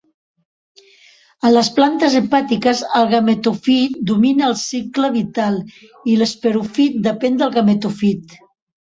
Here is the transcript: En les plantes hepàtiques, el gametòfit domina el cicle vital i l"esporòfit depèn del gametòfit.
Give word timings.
En 1.47 1.51
les 1.55 1.67
plantes 1.73 2.13
hepàtiques, 2.19 2.79
el 2.99 3.09
gametòfit 3.11 3.99
domina 4.11 4.47
el 4.47 4.55
cicle 4.61 5.09
vital 5.17 5.59
i 6.13 6.15
l"esporòfit 6.15 6.97
depèn 7.09 7.37
del 7.43 7.53
gametòfit. 7.59 8.35